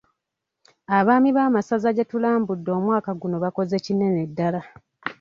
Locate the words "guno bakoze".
3.19-3.75